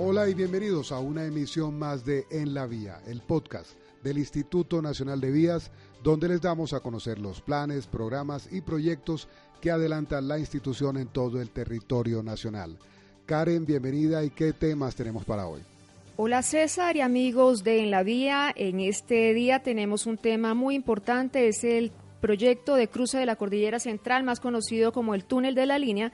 [0.00, 3.70] Hola y bienvenidos a una emisión más de En la Vía, el podcast
[4.02, 5.70] del Instituto Nacional de Vías,
[6.02, 9.28] donde les damos a conocer los planes, programas y proyectos
[9.60, 12.76] que adelanta la institución en todo el territorio nacional.
[13.24, 15.60] Karen, bienvenida y qué temas tenemos para hoy.
[16.16, 18.52] Hola César y amigos de En la Vía.
[18.56, 23.36] En este día tenemos un tema muy importante, es el proyecto de cruce de la
[23.36, 26.10] Cordillera Central, más conocido como el túnel de la línea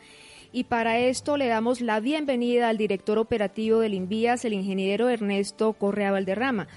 [0.52, 5.72] y para esto le damos la bienvenida al director operativo del Invías, el ingeniero Ernesto
[5.74, 6.68] Correa Valderrama.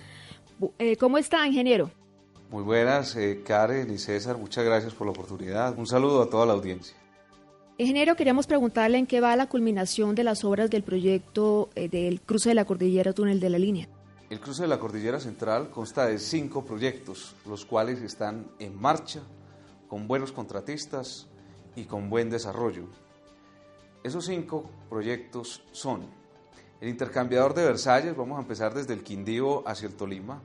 [0.77, 1.91] Eh, ¿Cómo está, ingeniero?
[2.51, 5.77] Muy buenas, eh, Karen y César, muchas gracias por la oportunidad.
[5.77, 6.95] Un saludo a toda la audiencia.
[7.79, 12.21] Ingeniero, queríamos preguntarle en qué va la culminación de las obras del proyecto eh, del
[12.21, 13.87] cruce de la cordillera túnel de la línea.
[14.29, 19.21] El cruce de la cordillera central consta de cinco proyectos, los cuales están en marcha,
[19.87, 21.27] con buenos contratistas
[21.75, 22.87] y con buen desarrollo.
[24.03, 26.05] Esos cinco proyectos son
[26.81, 30.41] el intercambiador de Versalles, vamos a empezar desde el Quindío hacia el Tolima.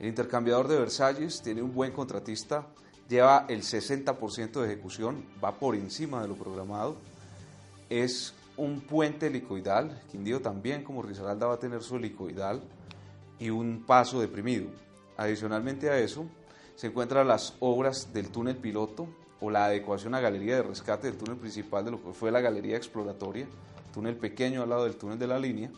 [0.00, 2.66] El intercambiador de Versalles tiene un buen contratista,
[3.08, 6.96] lleva el 60% de ejecución, va por encima de lo programado.
[7.88, 12.60] Es un puente helicoidal, Quindío también como Risaralda va a tener su helicoidal
[13.38, 14.66] y un paso deprimido.
[15.16, 16.26] Adicionalmente a eso,
[16.74, 19.06] se encuentran las obras del túnel piloto,
[19.40, 22.40] o la adecuación a galería de rescate del túnel principal de lo que fue la
[22.40, 23.46] galería exploratoria,
[23.92, 25.70] túnel pequeño al lado del túnel de la línea.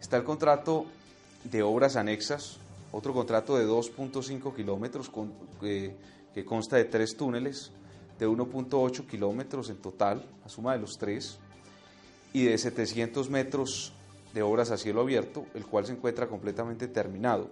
[0.00, 0.86] Está el contrato
[1.44, 2.58] de obras anexas,
[2.92, 5.10] otro contrato de 2.5 kilómetros
[5.60, 7.70] que consta de tres túneles
[8.18, 11.38] de 1.8 kilómetros en total, a suma de los tres,
[12.32, 13.92] y de 700 metros
[14.34, 17.48] de obras a cielo abierto, el cual se encuentra completamente terminado.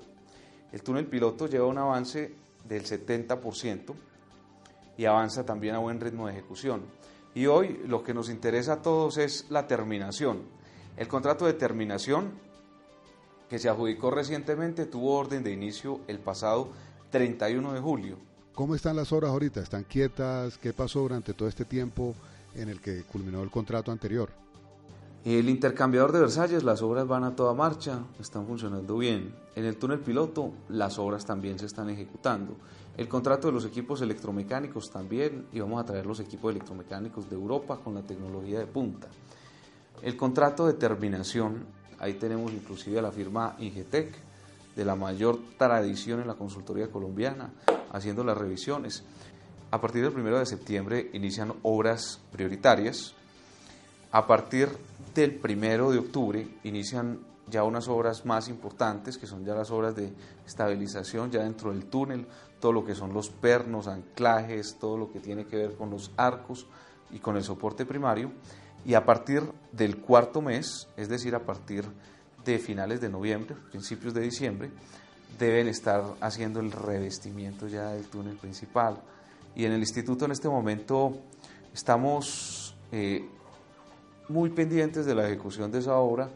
[0.73, 2.33] El túnel piloto lleva un avance
[2.69, 3.95] del 70%,
[4.99, 6.83] y avanza también a buen ritmo de ejecución.
[7.35, 10.43] Y hoy lo que nos interesa a todos es la terminación.
[10.97, 12.33] El contrato de terminación
[13.49, 16.73] que se adjudicó recientemente tuvo orden de inicio el pasado
[17.11, 18.19] 31 de julio.
[18.53, 19.61] ¿Cómo están las obras ahorita?
[19.61, 20.59] ¿Están quietas?
[20.59, 22.15] ¿Qué pasó durante todo este tiempo
[22.57, 24.31] en el que culminó el contrato anterior?
[25.25, 29.35] El intercambiador de Versalles, las obras van a toda marcha, están funcionando bien.
[29.57, 32.57] En el túnel piloto, las obras también se están ejecutando.
[32.97, 37.37] El contrato de los equipos electromecánicos también, y vamos a traer los equipos electromecánicos de
[37.37, 39.09] Europa con la tecnología de punta.
[40.03, 41.67] El contrato de terminación,
[41.99, 44.15] ahí tenemos inclusive a la firma Ingetec,
[44.77, 47.51] de la mayor tradición en la consultoría colombiana,
[47.91, 49.03] haciendo las revisiones.
[49.73, 53.15] A partir del 1 de septiembre inician obras prioritarias.
[54.11, 54.69] A partir
[55.15, 57.21] del primero de octubre inician
[57.51, 60.13] ya unas obras más importantes, que son ya las obras de
[60.47, 62.27] estabilización ya dentro del túnel,
[62.61, 66.11] todo lo que son los pernos, anclajes, todo lo que tiene que ver con los
[66.17, 66.67] arcos
[67.11, 68.33] y con el soporte primario.
[68.85, 69.43] Y a partir
[69.73, 71.85] del cuarto mes, es decir, a partir
[72.45, 74.71] de finales de noviembre, principios de diciembre,
[75.39, 79.03] deben estar haciendo el revestimiento ya del túnel principal.
[79.55, 81.19] Y en el instituto en este momento
[81.75, 83.29] estamos eh,
[84.29, 86.31] muy pendientes de la ejecución de esa obra,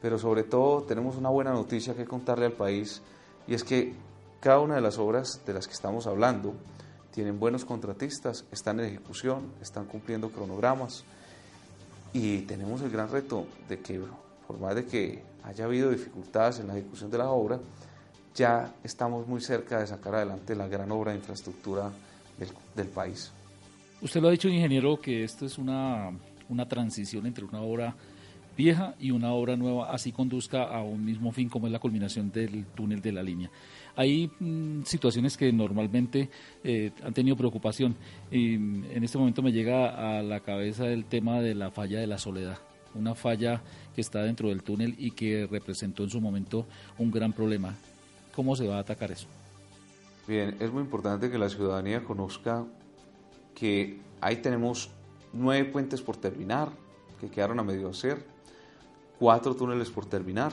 [0.00, 3.02] pero sobre todo tenemos una buena noticia que contarle al país
[3.46, 3.94] y es que
[4.40, 6.54] cada una de las obras de las que estamos hablando
[7.12, 11.04] tienen buenos contratistas, están en ejecución, están cumpliendo cronogramas
[12.12, 14.00] y tenemos el gran reto de que
[14.46, 17.58] por más de que haya habido dificultades en la ejecución de la obra,
[18.34, 21.90] ya estamos muy cerca de sacar adelante la gran obra de infraestructura
[22.38, 23.32] del, del país.
[24.02, 26.12] Usted lo ha dicho, ingeniero, que esto es una
[26.48, 27.96] una transición entre una obra
[28.56, 32.32] vieja y una obra nueva, así conduzca a un mismo fin como es la culminación
[32.32, 33.50] del túnel de la línea.
[33.94, 36.30] Hay mm, situaciones que normalmente
[36.64, 37.94] eh, han tenido preocupación
[38.30, 42.06] y en este momento me llega a la cabeza el tema de la falla de
[42.06, 42.58] la soledad,
[42.94, 43.62] una falla
[43.94, 46.66] que está dentro del túnel y que representó en su momento
[46.98, 47.74] un gran problema.
[48.34, 49.28] ¿Cómo se va a atacar eso?
[50.26, 52.66] Bien, es muy importante que la ciudadanía conozca
[53.54, 54.90] que ahí tenemos
[55.36, 56.70] nueve puentes por terminar,
[57.20, 58.24] que quedaron a medio hacer,
[59.18, 60.52] cuatro túneles por terminar,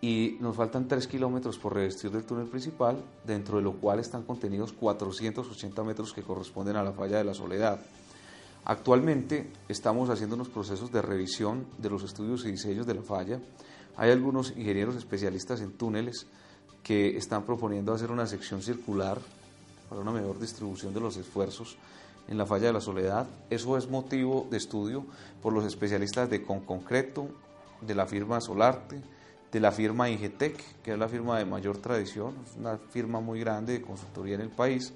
[0.00, 4.24] y nos faltan tres kilómetros por revestir del túnel principal, dentro de lo cual están
[4.24, 7.80] contenidos 480 metros que corresponden a la falla de la Soledad.
[8.64, 13.40] Actualmente estamos haciendo unos procesos de revisión de los estudios y diseños de la falla.
[13.96, 16.26] Hay algunos ingenieros especialistas en túneles
[16.82, 19.20] que están proponiendo hacer una sección circular
[19.88, 21.76] para una mejor distribución de los esfuerzos
[22.28, 23.26] en la falla de la soledad.
[23.50, 25.04] Eso es motivo de estudio
[25.42, 27.28] por los especialistas de Conconcreto,
[27.80, 29.00] de la firma Solarte,
[29.50, 33.74] de la firma Ingetec, que es la firma de mayor tradición, una firma muy grande
[33.74, 34.92] de consultoría en el país,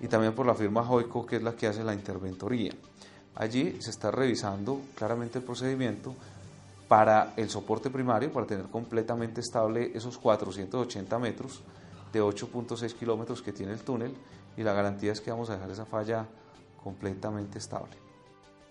[0.00, 2.72] y también por la firma Joico, que es la que hace la interventoría.
[3.34, 6.14] Allí se está revisando claramente el procedimiento
[6.86, 11.62] para el soporte primario, para tener completamente estable esos 480 metros
[12.12, 14.14] de 8.6 kilómetros que tiene el túnel
[14.56, 16.26] y la garantía es que vamos a dejar esa falla
[16.82, 17.96] completamente estable.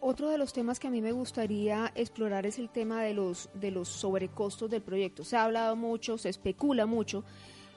[0.04, 3.50] Otro de los temas que a mí me gustaría explorar es el tema de los,
[3.54, 5.24] de los sobrecostos del proyecto.
[5.24, 7.24] Se ha hablado mucho, se especula mucho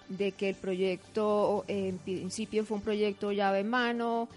[0.09, 4.29] de que el proyecto en principio fue un proyecto llave en mano,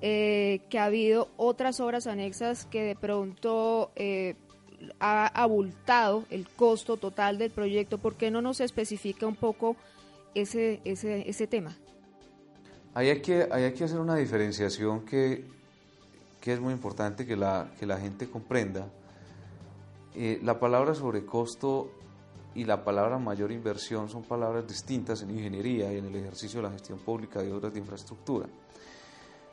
[0.00, 4.34] eh, que ha habido otras obras anexas que de pronto eh,
[4.98, 7.98] ha abultado el costo total del proyecto.
[7.98, 9.76] ¿Por qué no nos especifica un poco
[10.34, 11.76] ese, ese, ese tema?
[12.96, 15.44] Hay, que, hay que hacer una diferenciación que,
[16.40, 18.86] que es muy importante que la, que la gente comprenda.
[20.14, 21.90] Eh, la palabra sobrecosto
[22.54, 26.68] y la palabra mayor inversión son palabras distintas en ingeniería y en el ejercicio de
[26.68, 28.46] la gestión pública de obras de infraestructura.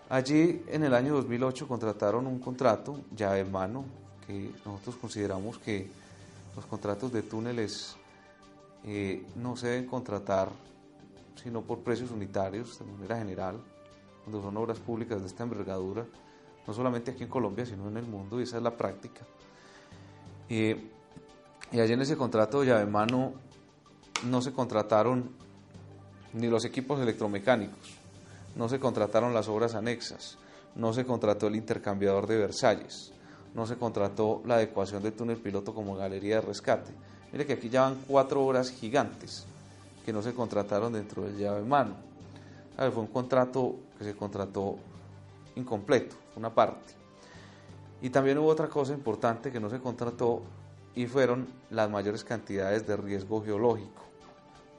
[0.07, 3.83] Allí en el año 2008 contrataron un contrato ya en mano
[4.25, 5.89] que nosotros consideramos que
[6.55, 7.97] los contratos de túneles
[8.85, 10.47] eh, no se deben contratar
[11.43, 13.59] sino por precios unitarios de manera general,
[14.23, 16.05] cuando son obras públicas de esta envergadura,
[16.65, 19.21] no solamente aquí en Colombia, sino en el mundo, y esa es la práctica.
[20.47, 20.89] Eh,
[21.71, 23.33] y allí en ese contrato de llave mano
[24.25, 25.31] no se contrataron
[26.31, 27.97] ni los equipos electromecánicos,
[28.55, 30.37] no se contrataron las obras anexas,
[30.75, 33.11] no se contrató el intercambiador de Versalles,
[33.53, 36.91] no se contrató la adecuación del túnel piloto como galería de rescate.
[37.31, 39.45] Mire que aquí ya van cuatro obras gigantes
[40.05, 41.95] que no se contrataron dentro del llave mano.
[42.77, 44.77] A ver, fue un contrato que se contrató
[45.55, 46.93] incompleto, una parte.
[48.01, 50.41] Y también hubo otra cosa importante que no se contrató
[50.95, 54.03] y fueron las mayores cantidades de riesgo geológico,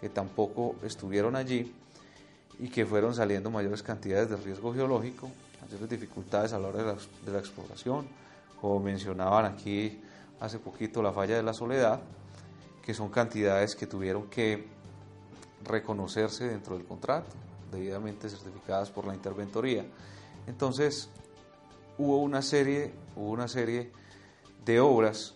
[0.00, 1.75] que tampoco estuvieron allí
[2.59, 5.31] y que fueron saliendo mayores cantidades de riesgo geológico,
[5.62, 8.06] mayores dificultades a la hora de la, de la exploración,
[8.61, 10.00] como mencionaban aquí
[10.41, 12.00] hace poquito la falla de la soledad,
[12.85, 14.74] que son cantidades que tuvieron que
[15.64, 17.31] reconocerse dentro del contrato,
[17.72, 19.84] debidamente certificadas por la interventoría.
[20.46, 21.08] Entonces,
[21.99, 23.90] hubo una serie, hubo una serie
[24.64, 25.34] de obras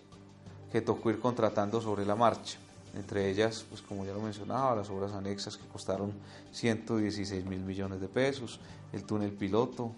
[0.71, 2.59] que tocó ir contratando sobre la marcha.
[2.95, 6.13] Entre ellas, pues como ya lo mencionaba, las obras anexas que costaron
[6.53, 8.61] 116 mil millones de pesos,
[8.93, 9.93] el túnel piloto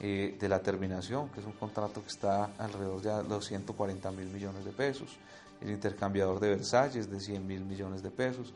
[0.00, 4.28] eh, de la terminación, que es un contrato que está alrededor de los 140 mil
[4.28, 5.16] millones de pesos,
[5.60, 8.52] el intercambiador de Versalles de 100 mil millones de pesos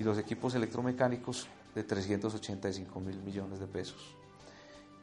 [0.00, 4.16] y los equipos electromecánicos de 385 mil millones de pesos.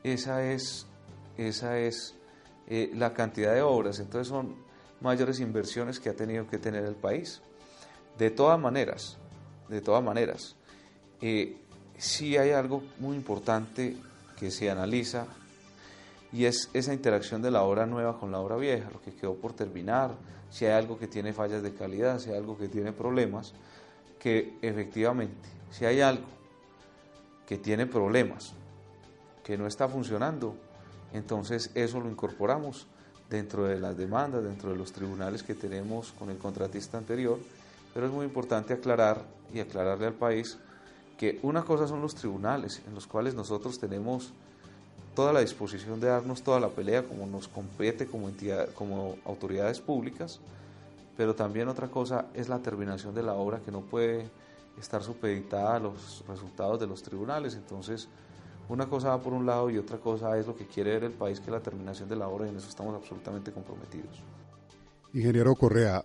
[0.04, 0.88] Esa es,
[1.38, 2.16] esa es
[2.68, 4.56] eh, la cantidad de obras, entonces son
[5.00, 7.42] mayores inversiones que ha tenido que tener el país.
[8.18, 9.18] De todas maneras,
[9.70, 10.56] de todas maneras,
[11.22, 11.58] eh,
[11.98, 13.96] sí hay algo muy importante
[14.40, 15.28] que se analiza
[16.34, 19.36] y es esa interacción de la obra nueva con la obra vieja, lo que quedó
[19.36, 20.16] por terminar,
[20.50, 23.54] si hay algo que tiene fallas de calidad, si hay algo que tiene problemas,
[24.28, 26.26] que efectivamente, si hay algo
[27.48, 28.52] que tiene problemas,
[29.42, 30.54] que no está funcionando,
[31.14, 32.88] entonces eso lo incorporamos
[33.30, 37.40] dentro de las demandas, dentro de los tribunales que tenemos con el contratista anterior,
[37.94, 40.58] pero es muy importante aclarar y aclararle al país
[41.18, 44.34] que una cosa son los tribunales, en los cuales nosotros tenemos
[45.16, 49.80] toda la disposición de darnos toda la pelea como nos compete como, entidad, como autoridades
[49.80, 50.42] públicas,
[51.18, 54.30] pero también otra cosa es la terminación de la obra que no puede
[54.80, 57.56] estar supeditada a los resultados de los tribunales.
[57.56, 58.08] Entonces,
[58.70, 61.14] una cosa va por un lado y otra cosa es lo que quiere ver el
[61.14, 64.22] país, que es la terminación de la obra, y en eso estamos absolutamente comprometidos.
[65.14, 66.04] Ingeniero Correa,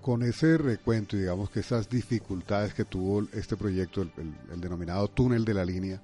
[0.00, 4.12] con ese recuento y digamos que esas dificultades que tuvo este proyecto, el,
[4.52, 6.00] el denominado túnel de la línea,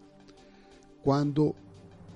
[1.04, 1.54] ¿cuándo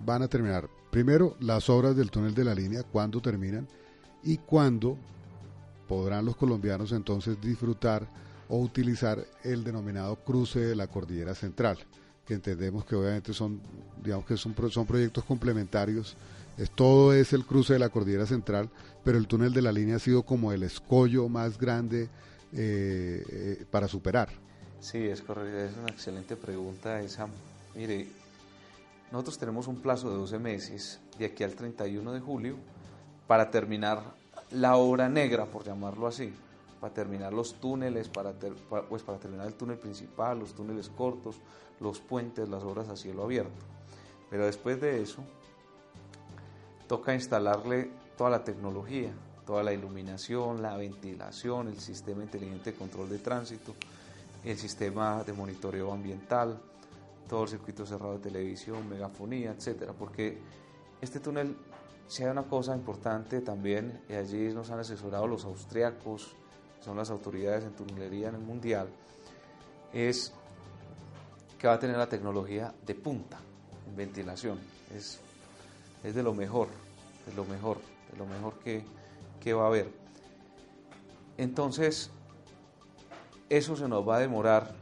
[0.05, 0.69] van a terminar?
[0.91, 3.69] Primero, las obras del túnel de la línea, ¿cuándo terminan?
[4.23, 4.97] Y cuándo
[5.89, 8.09] podrán los colombianos entonces disfrutar
[8.49, 11.79] o utilizar el denominado cruce de la cordillera central,
[12.27, 13.61] que entendemos que obviamente son,
[14.03, 16.17] digamos que son, son proyectos complementarios,
[16.57, 18.71] es, todo es el cruce de la cordillera central,
[19.03, 22.09] pero el túnel de la línea ha sido como el escollo más grande
[22.53, 24.29] eh, eh, para superar.
[24.81, 27.27] Sí, es correcto, es una excelente pregunta esa.
[27.75, 28.07] Mire,
[29.11, 32.57] nosotros tenemos un plazo de 12 meses, de aquí al 31 de julio,
[33.27, 34.15] para terminar
[34.55, 36.33] la obra negra, por llamarlo así,
[36.81, 38.33] para terminar los túneles, para,
[38.89, 41.37] pues para terminar el túnel principal, los túneles cortos,
[41.81, 43.65] los puentes, las obras a cielo abierto.
[44.31, 45.23] Pero después de eso,
[46.87, 49.13] toca instalarle toda la tecnología,
[49.45, 53.75] toda la iluminación, la ventilación, el sistema inteligente de control de tránsito,
[54.45, 56.61] el sistema de monitoreo ambiental,
[57.29, 60.39] todo el circuito cerrado de televisión, megafonía, etcétera, porque
[61.01, 61.57] este túnel
[62.07, 66.35] si hay una cosa importante también, y allí nos han asesorado los austriacos,
[66.81, 68.89] son las autoridades en tunelería en el mundial,
[69.93, 70.33] es
[71.59, 73.39] que va a tener la tecnología de punta
[73.89, 74.59] en ventilación.
[74.95, 75.19] Es,
[76.03, 76.69] es de lo mejor,
[77.27, 77.79] de lo mejor,
[78.13, 78.85] de lo mejor que,
[79.41, 79.91] que va a haber.
[81.39, 82.11] Entonces,
[83.49, 84.75] eso se nos va a demorar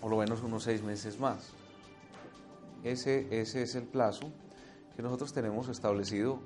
[0.00, 1.50] por lo menos unos seis meses más.
[2.84, 4.30] Ese, ese es el plazo
[4.96, 6.40] que nosotros tenemos establecido.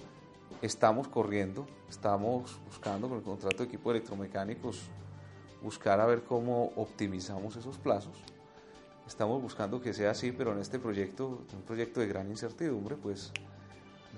[0.61, 4.91] Estamos corriendo, estamos buscando con el contrato de equipo electromecánicos
[5.63, 8.17] buscar a ver cómo optimizamos esos plazos.
[9.07, 13.33] Estamos buscando que sea así, pero en este proyecto, un proyecto de gran incertidumbre, pues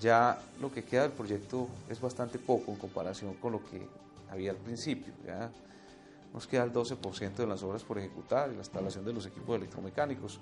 [0.00, 3.86] ya lo que queda del proyecto es bastante poco en comparación con lo que
[4.30, 5.12] había al principio.
[5.24, 5.50] Ya
[6.32, 9.56] nos queda el 12% de las obras por ejecutar y la instalación de los equipos
[9.56, 10.40] electromecánicos.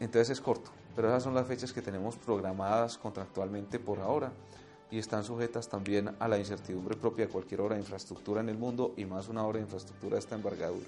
[0.00, 4.32] Entonces es corto, pero esas son las fechas que tenemos programadas contractualmente por ahora
[4.90, 8.58] y están sujetas también a la incertidumbre propia de cualquier obra de infraestructura en el
[8.58, 10.86] mundo y más una obra de infraestructura de esta envergadura.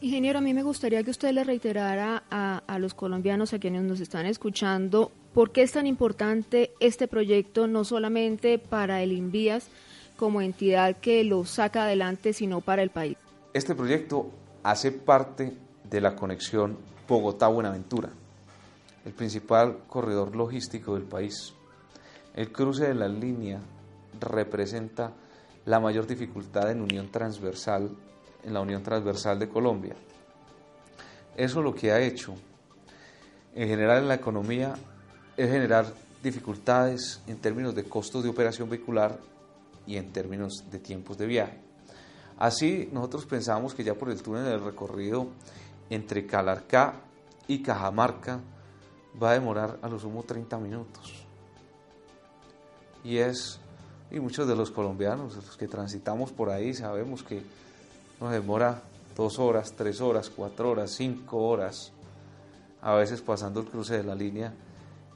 [0.00, 3.82] Ingeniero, a mí me gustaría que usted le reiterara a, a, los colombianos, a quienes
[3.82, 9.68] nos están escuchando, por qué es tan importante este proyecto, no solamente para el INVIAS
[10.16, 13.18] como entidad que lo saca adelante, sino para el país.
[13.52, 14.30] Este proyecto
[14.62, 15.52] hace parte
[15.84, 18.08] de la conexión Bogotá-Buenaventura,
[19.04, 21.54] el principal corredor logístico del país.
[22.34, 23.60] El cruce de la línea
[24.20, 25.12] representa
[25.64, 27.90] la mayor dificultad en unión transversal,
[28.44, 29.94] en la unión transversal de Colombia.
[31.36, 32.34] Eso lo que ha hecho
[33.54, 34.74] en general en la economía
[35.36, 35.86] es generar
[36.22, 39.18] dificultades en términos de costos de operación vehicular
[39.86, 41.58] y en términos de tiempos de viaje.
[42.38, 45.28] Así, nosotros pensamos que ya por el túnel del recorrido
[45.90, 46.94] entre Calarcá
[47.46, 48.40] y Cajamarca
[49.20, 51.22] va a demorar a lo sumo 30 minutos
[53.04, 53.58] y es,
[54.10, 57.42] y muchos de los colombianos, los que transitamos por ahí, sabemos que
[58.20, 58.82] nos demora
[59.16, 61.92] dos horas, tres horas, cuatro horas, cinco horas,
[62.80, 64.52] a veces pasando el cruce de la línea,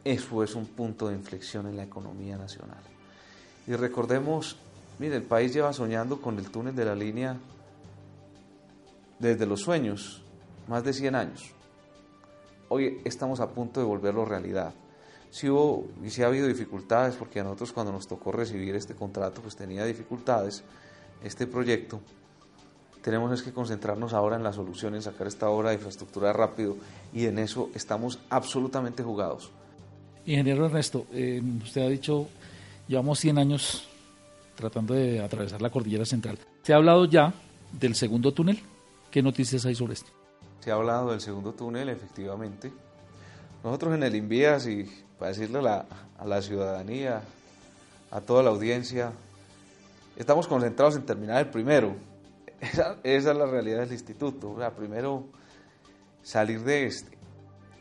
[0.05, 2.83] eso es un punto de inflexión en la economía nacional.
[3.67, 4.57] Y recordemos,
[4.99, 7.37] mire, el país lleva soñando con el túnel de la línea
[9.19, 10.23] desde los sueños,
[10.69, 11.56] más de 100 años.
[12.69, 14.75] Hoy estamos a punto de volverlo realidad
[15.31, 18.95] si hubo y si ha habido dificultades, porque a nosotros cuando nos tocó recibir este
[18.95, 20.63] contrato, pues tenía dificultades
[21.23, 22.01] este proyecto.
[23.03, 26.77] Tenemos es que concentrarnos ahora en la solución, en sacar esta obra de infraestructura rápido
[27.13, 29.51] y en eso estamos absolutamente jugados.
[30.25, 32.29] Ingeniero Ernesto, eh, usted ha dicho,
[32.89, 33.89] llevamos 100 años
[34.57, 36.39] tratando de atravesar la cordillera central.
[36.63, 37.33] ¿Se ha hablado ya
[37.79, 38.59] del segundo túnel?
[39.11, 40.26] ¿Qué noticias hay sobre esto?
[40.61, 42.73] Se ha hablado del segundo túnel, efectivamente.
[43.63, 44.85] Nosotros en el Invías y
[45.19, 45.87] para decirle a la,
[46.19, 47.23] a la ciudadanía,
[48.11, 49.13] a toda la audiencia,
[50.17, 51.95] estamos concentrados en terminar el primero.
[52.61, 54.53] Esa, esa, es la realidad del instituto.
[54.53, 55.25] O sea, primero
[56.23, 57.17] salir de este.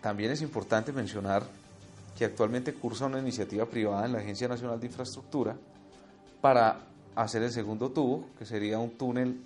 [0.02, 1.44] También es importante mencionar
[2.18, 5.56] que actualmente cursa una iniciativa privada en la Agencia Nacional de Infraestructura
[6.42, 6.80] para
[7.16, 9.42] hacer el segundo tubo, que sería un túnel.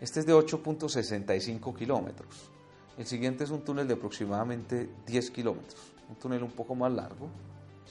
[0.00, 2.50] Este es de 8.65 kilómetros.
[2.98, 7.28] El siguiente es un túnel de aproximadamente 10 kilómetros un túnel un poco más largo,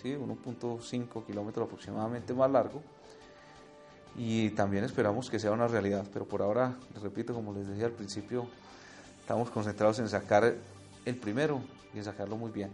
[0.01, 0.15] ¿sí?
[0.15, 2.81] 1.5 kilómetros aproximadamente más largo.
[4.17, 7.85] Y también esperamos que sea una realidad, pero por ahora, les repito, como les decía
[7.85, 8.47] al principio,
[9.19, 10.55] estamos concentrados en sacar
[11.03, 11.61] el primero
[11.93, 12.71] y en sacarlo muy bien.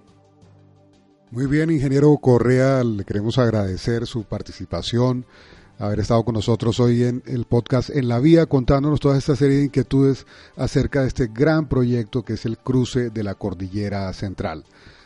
[1.31, 5.25] Muy bien, ingeniero Correa, le queremos agradecer su participación,
[5.81, 9.57] haber estado con nosotros hoy en el podcast En la Vía, contándonos toda esta serie
[9.57, 14.63] de inquietudes acerca de este gran proyecto que es el cruce de la Cordillera Central.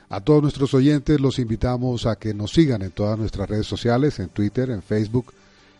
[0.10, 4.20] A todos nuestros oyentes los invitamos a que nos sigan en todas nuestras redes sociales,
[4.20, 5.34] en Twitter, en Facebook,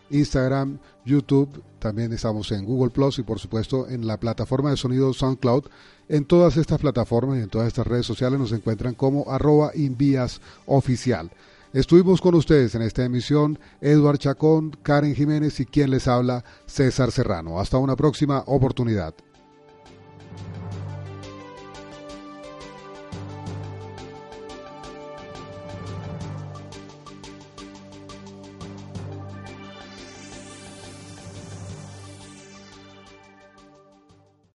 [0.08, 5.12] Instagram, YouTube, también estamos en Google Plus y por supuesto en la plataforma de sonido
[5.12, 5.64] SoundCloud.
[6.08, 10.40] En todas estas plataformas y en todas estas redes sociales nos encuentran como arroba invías
[10.64, 11.30] oficial.
[11.76, 17.12] Estuvimos con ustedes en esta emisión Eduard Chacón, Karen Jiménez y quien les habla César
[17.12, 17.60] Serrano.
[17.60, 19.14] Hasta una próxima oportunidad.